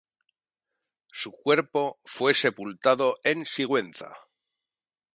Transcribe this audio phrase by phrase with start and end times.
[1.13, 4.15] Su cuerpo fue sepultado en Sigüenza.